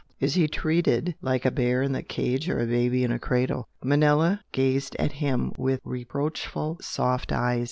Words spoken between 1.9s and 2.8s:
a cage or a